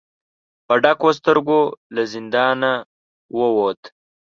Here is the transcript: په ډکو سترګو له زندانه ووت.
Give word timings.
په 0.67 0.73
ډکو 0.83 1.09
سترګو 1.19 1.61
له 1.95 2.03
زندانه 2.13 2.71
ووت. 3.37 3.81